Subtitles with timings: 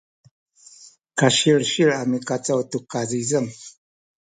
[1.17, 3.51] kasilsil a mikacaw tu kazizeng